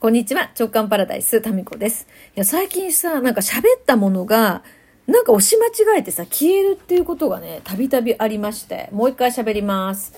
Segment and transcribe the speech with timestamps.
[0.00, 0.50] こんにちは。
[0.58, 2.06] 直感パラダイス、タミコです。
[2.34, 4.62] いや、最近さ、なんか喋ったものが、
[5.06, 10.14] なんか押し間違えてさ、消えるっていうことがね、たびたびありまして、もう一回喋ります。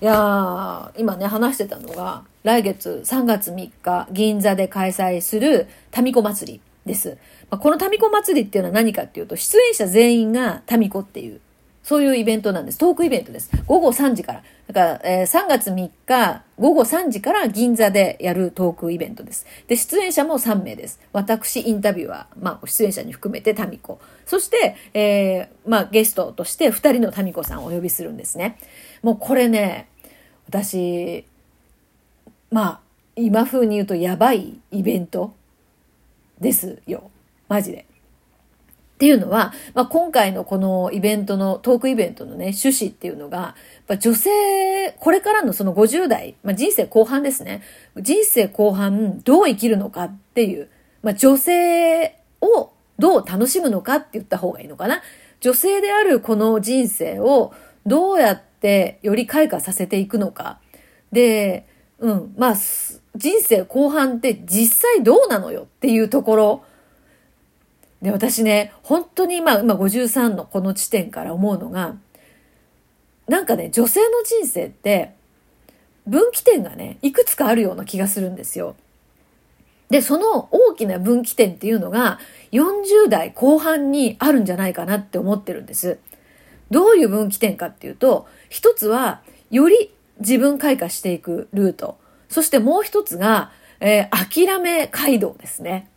[0.00, 7.16] いやー、今ね、話してたのが、来月3月3日、銀座で開催するタミコ祭りです。
[7.48, 11.40] まあ、このタミコ祭りっていうのは何かっていうと、出演者全員がタミコっていう
[11.82, 12.78] そういうイベントなんです。
[12.78, 13.50] トークイベントです。
[13.66, 14.42] 午後3時から。
[14.68, 19.46] だから、えー、3月3日、午後3時から銀座でやるトークイベントです。
[19.66, 21.00] で、出演者も3名です。
[21.12, 24.00] 私、インタビュアー、まあ、出演者に含めてタミコ。
[24.26, 28.58] そして、えー、まあ、ゲストとして2人のタミコさんをお呼びするんですね。
[29.02, 29.88] もうこれね、
[30.46, 31.24] 私、
[32.50, 32.80] まあ、
[33.16, 35.34] 今風に言うとやばいイベント
[36.40, 37.10] ですよ。
[37.48, 37.86] マジで。
[39.02, 43.56] っていうのは、まあ、今回のこのイベントの、トークイベントのね、趣旨っていうのが、
[43.88, 44.30] や女性、
[45.00, 47.64] これからのその50代、まあ、人生後半ですね。
[47.96, 50.68] 人生後半、どう生きるのかっていう、
[51.02, 55.02] まあ、女性をどう楽しむのかって言った方がいいのかな。
[55.40, 57.52] 女性であるこの人生を
[57.84, 60.60] どうやってより開花させていくのか。
[61.10, 61.66] で、
[61.98, 62.54] うん、まあ、
[63.16, 66.64] 人生後半って実際どうなのよっていうところ
[68.02, 71.96] で、私ね、本当に今、今53のこの地点から思うのが、
[73.28, 75.14] なんかね、女性の人生って、
[76.06, 78.74] 分岐点がね、いくつかあるような気がするんですよ。
[79.88, 82.18] で、その大きな分岐点っていうのが、
[82.50, 85.98] 40代後半にあるんじゃないかなって思ってるんです。
[86.72, 91.98] どういう分岐点かっていうと、一つは、より自分開花していくルート。
[92.28, 95.88] そしてもう一つが、えー、諦め街道ですね。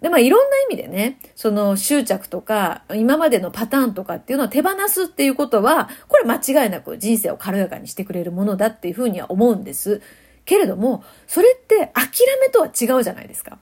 [0.00, 10.00] で、まあいろんな意味でね、その執着とか、今までのパターンとかっていうのを手放すっていうことは、これ間違いなく人生を軽やかにしてくれるものだっていうふうには思うんです。
[10.44, 12.08] けれども、それって諦
[12.40, 13.58] めとは違うじゃないですか。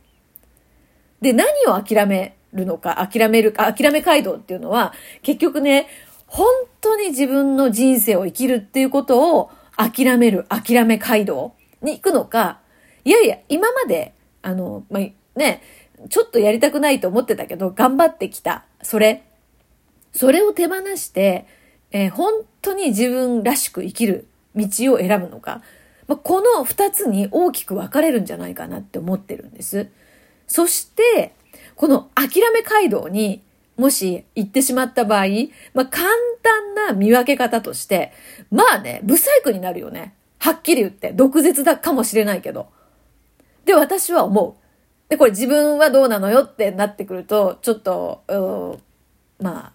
[1.20, 4.92] で、何を諦めるのか、諦めるか、諦め街道っていうのは、
[5.22, 5.88] 結局ね、
[6.26, 6.46] 本
[6.80, 12.60] 当に自分の人生を生きるっていうことを諦める、諦め街道に行くのか、
[13.04, 15.62] いやいや、今まで、あの、まあ、ね、
[16.08, 18.64] ちょっとやりたくないと思ってたけど、頑張ってきた。
[18.82, 19.24] それ。
[20.12, 21.46] それを手放して、
[21.90, 25.62] えー、本当に自分らしく生きる道を選ぶのか。
[26.06, 29.88] まあ、この二つに大きく分かれるんじゃないかなって思ってるんです。
[30.46, 31.34] そして、
[31.74, 33.42] この諦め街道に
[33.76, 35.26] もし行ってしまった場合、
[35.74, 36.08] まあ、簡
[36.42, 38.12] 単な見分け方として、
[38.50, 40.14] まあね、ブサイクになるよね。
[40.38, 42.68] はっきり言って、毒舌だかもしれないけど。
[43.64, 44.65] で、私は思う。
[45.08, 48.80] で、これ自分はどうなのよってなってくると、ちょっと、
[49.38, 49.72] まあ、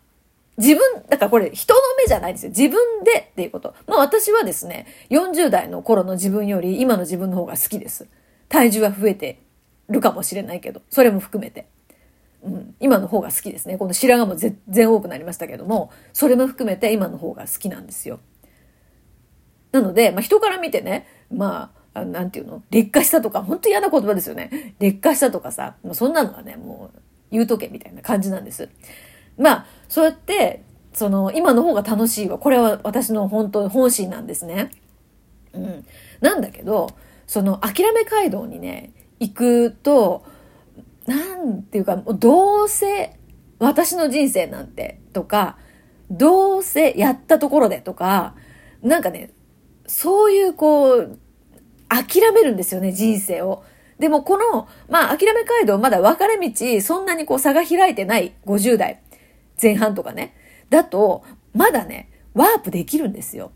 [0.57, 2.49] 自分、だからこれ人の目じゃないですよ。
[2.49, 3.73] 自分でっていうこと。
[3.87, 8.07] まあ私はですね、40代の頃の自分より今の自分の方が好きです。
[8.49, 9.41] 体重は増えて
[9.89, 11.67] るかもしれないけど、それも含めて。
[12.43, 13.77] うん、今の方が好きですね。
[13.77, 18.19] この白髪も全然多くなりましたけども、それも含めて今の方が好きなんですよ。
[19.71, 22.63] なので、まあ人から見てね、まあ、あなんていうの？
[22.71, 24.75] 劣化したとか、本当嫌な言葉ですよね。
[24.79, 26.99] 劣化したとかさ、もうそんなのはね、もう
[27.31, 28.69] 言うとけみたいな感じなんです。
[29.37, 30.63] まあ、そうやって、
[30.93, 32.37] その、今の方が楽しいわ。
[32.37, 34.71] これは私の本当、本心なんですね。
[35.53, 35.85] うん。
[36.19, 36.89] なんだけど、
[37.27, 40.25] その、諦め街道にね、行くと、
[41.05, 43.17] なんていうか、どうせ、
[43.59, 45.57] 私の人生なんて、とか、
[46.09, 48.35] どうせやったところでとか、
[48.81, 49.31] なんかね、
[49.87, 51.19] そういうこう、
[51.91, 53.63] 諦めるんですよね、人生を。
[53.99, 59.01] でもこの、まあ諦め街道まだ分かれ道、そんなにこう差が開いてない50代
[59.61, 60.33] 前半とかね。
[60.69, 63.51] だと、まだね、ワープできるんですよ。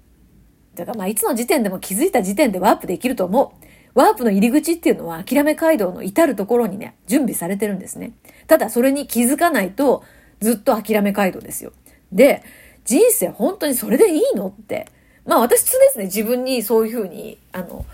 [0.75, 3.65] だからまあいつの時点でも気づいた時点でワープできると思う。
[3.95, 8.11] ワープの入り口っていうのは諦め街道の至るところにね、準備されてるんですね。
[8.47, 10.03] ただそれに気づかないと
[10.41, 11.71] ずっと諦め街道ですよ。
[12.11, 12.43] で、
[12.83, 14.87] 人生本当にそれでいいのって。
[15.25, 17.85] まあ私常々自分にそういうふうに、あの、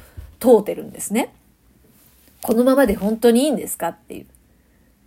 [0.41, 1.33] 問うてるんですね。
[2.41, 4.25] このままで本当にいいんですかっていう。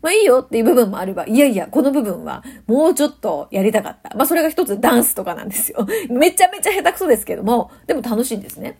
[0.00, 4.14] まあいいよっていう部分もあれば、いやいや、この部分はもうちょっとやりたかった。
[4.16, 5.86] まあそれが一つダンスとかなんですよ。
[6.08, 8.78] めちゃめちゃ下手くそですけども、でも楽しいんですね。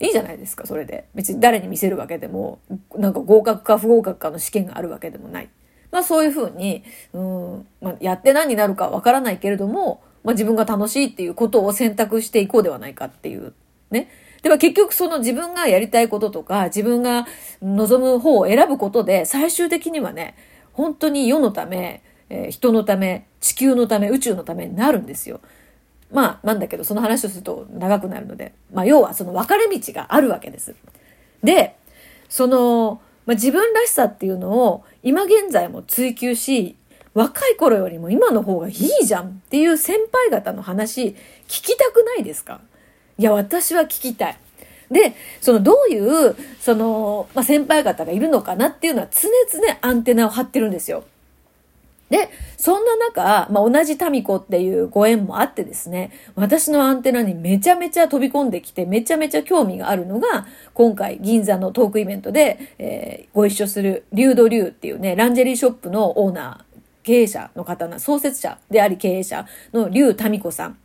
[0.00, 1.06] いいじゃないですか、それで。
[1.14, 2.58] 別に誰に見せるわけでも、
[2.96, 5.48] なんか合格か不合格かの試験があるわけでもない。
[5.92, 6.82] まあそういうふうに、
[7.12, 13.52] うん、まあやって何になるかわからないけれども、まあ自分が楽しいっていうことを選択していこうではないかっていう、
[13.90, 14.08] ね。
[14.46, 17.26] でも結局その自分がやりたいこととか、自分が
[17.60, 20.36] 望む方を選ぶことで、最終的にはね、
[20.72, 25.40] 本当に世のため、えー、人のため、地球のため、宇宙のためになるんですよ。
[26.12, 30.76] まあ、なんだけど、その話をすると長くなるので、まあ、要はその分かれ道があるわけです。
[31.42, 31.74] で、
[32.28, 36.76] その、まあ、自分らしさっていうのを今現在も追求し、
[37.14, 41.16] 若い頃よりも今の方がいいじゃんっていう先輩方の話
[41.48, 42.60] 聞きたくないですか？
[43.18, 44.38] いや、私は聞きたい。
[44.90, 51.04] で、そのどういう、その、まあ、先輩方がいるのかなっていうのは常々アンテナを張ってるんですよ。
[52.10, 70.78] で、そんな中、まあ、同じタミコっていうご縁もあってですね、私のアンテナにめちゃめちゃ飛び込んできて、めちゃめちゃ興味があるのが、今回銀座のトークイベントで、えー、ご一緒するリュウドリュウっていうね、ランジェリーショップのオーナー、経営者の方な、創設者であり経営者のリュウタミコさん。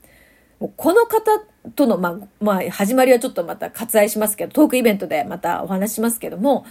[0.59, 1.39] この方
[1.75, 6.65] との、まあ、まあ、始まりはちょっとまた割愛しますけど、トークイベントでまたお話しますけども、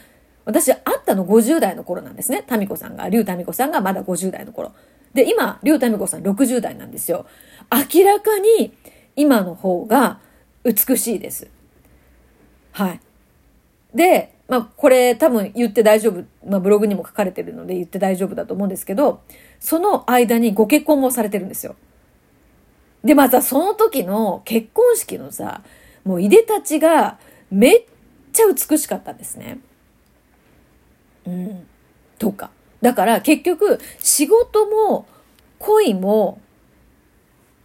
[0.45, 2.43] 私、会ったの50代の頃なんですね。
[2.47, 4.73] タミコさんが、リュウタミコさんがまだ50代の頃。
[5.15, 7.27] で、今、リュウタミコさん60代なんですよ。
[7.71, 8.73] 明らかに、
[9.17, 10.19] 今の方が
[10.65, 11.49] 美しいです。
[12.73, 13.01] はい。
[13.95, 16.25] で、まあ、これ多分言って大丈夫。
[16.45, 19.21] まあ、ブログにも書かれてるので言って大丈夫だと思うんですけど、
[19.61, 21.77] その間にご結婚もされてるんですよ。
[23.05, 25.63] で、またその時の結婚式のさ、
[26.05, 27.19] もういでたちが
[27.51, 27.85] めっ
[28.33, 29.61] ちゃ美しかったんですね。
[31.27, 31.67] うん。
[32.19, 32.51] とか。
[32.83, 35.07] だから結局仕事も
[35.59, 36.41] 恋も、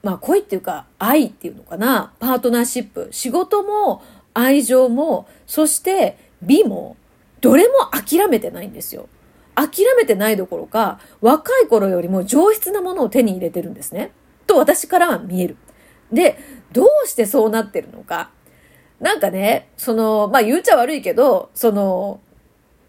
[0.04, 2.14] まあ恋っていうか愛っていうのかな。
[2.20, 3.10] パートナーシップ。
[3.12, 4.02] 仕事も
[4.34, 6.98] 愛情も、そして美も、
[7.42, 9.08] どれも諦めてないんですよ。
[9.56, 14.12] 諦めてないどころか、若い頃よりも上質なものを手に入れてるんですね。
[14.46, 15.58] と私からは見える。
[16.12, 16.38] で、
[16.72, 18.32] どうしてそうなってるのか。
[19.00, 22.20] なんかね、その、まあ言うちゃ悪いけど、その、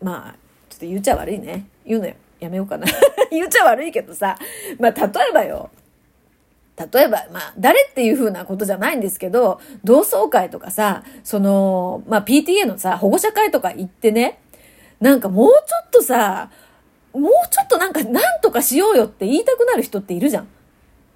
[0.02, 0.32] まあ、
[0.68, 1.66] ちょっと言うちゃ悪いね。
[1.84, 2.08] 言うの。
[2.38, 2.86] やめようかな。
[3.30, 4.36] 言うちゃ悪いけどさ、
[4.78, 5.70] まあ例えばよ。
[6.92, 14.38] 例えば、まあ、誰っていう風なことじゃないんですけど、同窓会とかさ、その、まあ PTA のさ、保護者会とか行ってね、
[15.00, 16.50] なんかもうちょっとさ、
[17.14, 20.48] もうちょっとなんかなんとかしようよって言いたくなる人っているじゃん。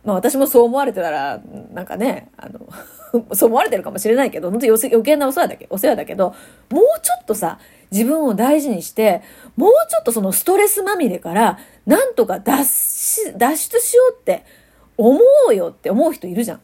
[0.05, 1.41] まあ私もそう思われてたら、
[1.73, 2.61] なんかね、あの
[3.35, 6.35] そう思われてるかもしれないけど、本当余計なお世話だけ、お世話だけど、
[6.71, 7.59] もうちょっとさ、
[7.91, 9.23] 自分を大事にして、
[9.57, 14.45] もうちょっとそのストレスまみれから、なんとか脱し、脱出しようって
[14.97, 16.61] 思うよって思う人いるじゃん。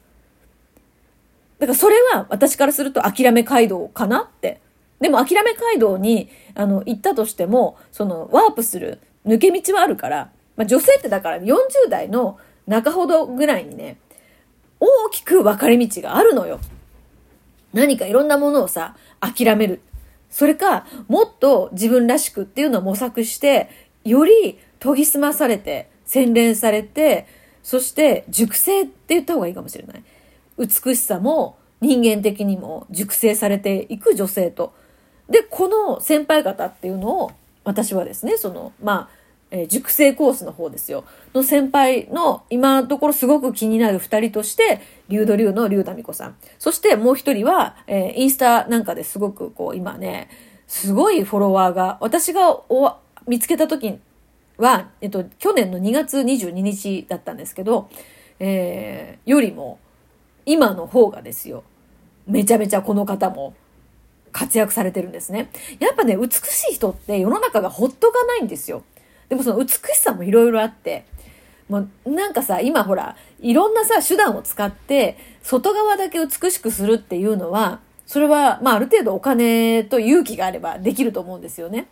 [1.59, 4.61] だからそれは私からすると諦め街道かなって。
[5.01, 11.55] でも諦め街道に、あの、行ったとしても、その、ワープする抜け道はあるから、まあ女性ってだから40
[11.91, 13.99] 代の中ほどぐらいにね、
[14.81, 16.61] 大きく分かれ道があるのよ。
[17.73, 19.81] 何かいろんなものをさ、諦める。
[20.31, 23.69] それか、もっと自分らしくっていうのを模索して、
[24.05, 27.27] より研ぎ澄まされて、洗練されて、
[27.63, 30.03] そして熟成って言った方がいいかもしれない。
[30.59, 34.73] 美しさも人間的にも熟成されていく女性と。
[35.29, 37.33] で、この先輩方っていうのを、
[37.65, 41.05] 私はですね、その、まあ、えー、熟成コースの方ですよ。
[41.35, 46.37] の先輩の今のところすごく気になる二人として、リュウドリュウのリュウタミコさん。
[46.59, 50.29] そしてもう一人は、えー、インスタなんかですごくこう今ね、
[50.67, 52.97] すごいフォロワーが、私がお
[53.27, 53.99] 見つけた時
[54.59, 57.89] は、えっと、去年の2月22日だったんですけど、
[58.41, 59.79] えー、よりも、
[60.45, 61.65] 今の方がですよ。
[62.27, 63.55] めちゃめちゃこの方も
[64.33, 65.51] 活躍されてるんですね。
[65.79, 68.83] やっぱね、美しい人って世の中がほっとかないんですよ。
[69.29, 71.05] でもその美しさもいろいろあって、
[71.69, 81.89] もうなんかさ、今ほら、いろんなさ、手段を使って、外側だけ美しくするっていうのは、それは、まあある程度お金と勇気があればできると思うんですよね。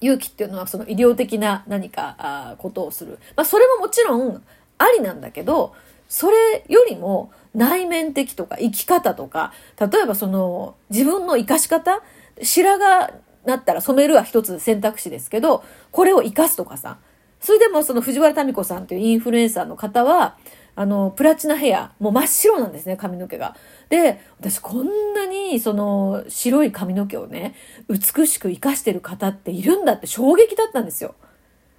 [0.00, 3.18] 勇気っていうのはその医療的な何かあことをする。
[3.36, 4.42] まあそれももちろん
[4.76, 5.74] ありなんだけど、
[6.08, 12.02] それよりも内面的とか生き方とか、例えばその自分の生かし方
[12.42, 16.98] 白髪なったら染めるは一つ選択肢ですけど、これを活かすとかさ。
[17.40, 20.36] それでもその藤原民子さんというインフルエンサーの方は、
[20.76, 23.54] あの、プラチナヘア、もう真っ白なんですね、髪の毛が。
[23.90, 27.54] で、私こんなにその白い髪の毛をね、
[27.88, 31.14] 美しく活かしてる方っているんだって衝撃だったんですよ。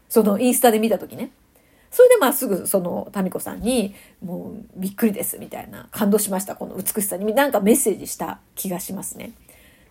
[0.08, 1.32] そのインスタで見た時ね。
[1.92, 7.34] それでまあすぐその民子さんに、もうびっくりですみたいな、感動しました、この美しさに。
[7.34, 9.34] なんかメッセージした気がしますね。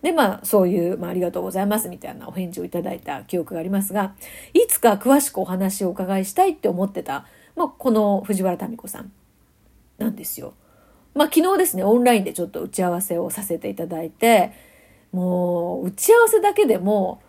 [0.05, 4.13] で、まあ、そういう、まあ、ありがとうございますみたいなお返事をいただいた記憶がありますが、
[4.53, 9.11] いつか詳しくお話をお伺いしたいって思ってた、まあ、この藤原民子さん
[9.97, 10.53] なんですよ。
[11.15, 14.51] まあ、昨日ですね、オンラインでちょっと打ち合わせをさせていただいて、
[15.11, 17.23] もう、打ち合わせだけでも、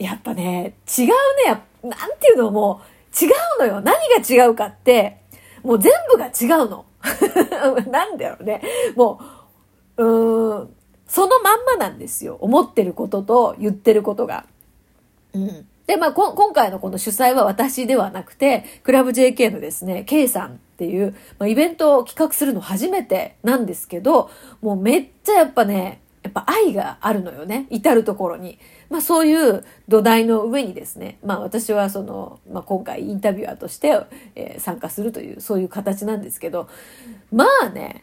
[0.00, 3.80] やっぱね、違うね、なんていうのもう違うのよ。
[3.80, 5.18] 何が違うかって、
[5.62, 6.84] もう全部が違うの。
[7.92, 8.60] なんだろうね。
[8.96, 9.20] も
[9.96, 10.75] う、うーん、
[11.06, 12.36] そのまんまなんですよ。
[12.40, 14.46] 思ってることと言ってることが。
[15.32, 15.66] うん。
[15.86, 27.68] で、まあ、今回のこの主催は私ではなくて、クラブ JK のですね、K さんっていう、まあ、イベントを企画するの初めてなんですけど、もうめっちゃやっぱね、やっぱ愛があるのよね。
[27.70, 28.58] 至るところに。
[28.90, 34.00] まあそういう土台の上にですね、まあ私はその、まあ今回インタビュアーとして、
[34.34, 36.68] えー、参加するという、そういう形なんですけど、
[37.30, 38.02] まあね、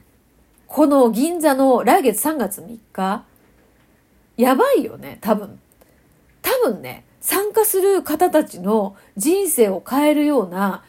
[0.74, 3.26] この銀座の来月3月3日、
[4.38, 5.60] やばいよね、多分。
[6.42, 10.84] 多分ね、参加する方たちの人生を変えるような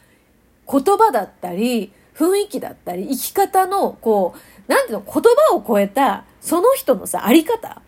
[0.67, 4.33] 言葉だったり、雰囲気だったり、生き方の、こ
[4.67, 5.13] う、なんていうの、言
[5.51, 7.83] 葉を超えた、その人のさ、あり方、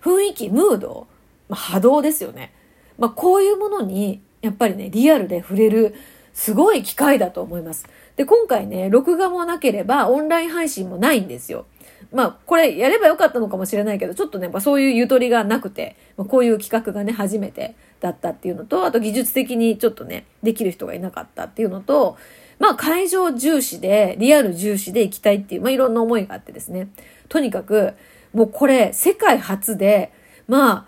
[0.00, 1.06] 雰囲気、ムード、
[1.50, 2.54] まあ、波動ですよね。
[2.96, 5.94] まあ、こういうものに、やっぱりね、リアルで触れる、
[6.34, 7.86] すごい機会だと思います。
[8.16, 11.64] で、今回ね、録画もなければ、オンライン配信もないんですよ。
[12.12, 22.16] まあ、これやればよかったのかもしれないけど、ちょっとね、まあ、そういうゆとりがなくて、まあ、こういう企画がね、初めてだったっていうのと、あと技術的にちょっとね、できる人がいなかったっていうのと、
[22.58, 26.88] まあ、会場重視で、リアル重視で行きたいっていう、まあ、いろんな思いがあってですね。
[27.28, 27.94] とにかく、
[28.32, 30.12] もうこれ、世界初で、
[30.46, 30.86] まあ、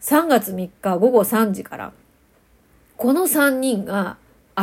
[0.00, 1.92] 3月3日午後3時から、
[2.96, 4.18] この3人が、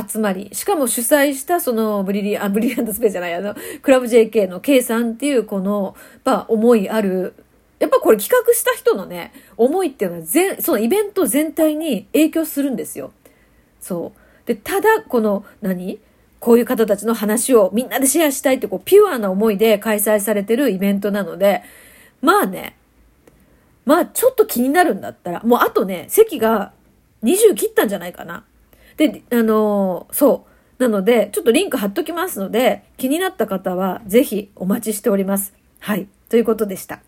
[0.08, 7.34] 集まり、しかも主催したそのブリリアン、ブリリアントスペースじゃない、あの、クラブ JK の K さんっていうこの、まあ、思いある、
[7.80, 13.12] やっぱこれ企画した人のね、思いっていうのは全、そのイベント全体に影響するんですよ。
[13.82, 14.48] そう。
[14.48, 16.00] で、ただ、この、何？
[16.40, 21.64] こういう方たちの話をみんなでシェアしたいってこう、ピュアな思いで開催されてるイベントなので、
[22.22, 22.76] まあね、
[23.86, 26.72] まあちょっと気になるんだったら、もうあとね、席が
[27.24, 28.44] 20切ったんじゃないかな。
[28.98, 30.46] で、あのー、そ
[30.80, 30.84] う。
[30.84, 35.54] なので、ちょっとリンク貼っときますので、気になった方はぜひお待ちしております。
[35.80, 36.08] はい。
[36.30, 37.02] ということでした。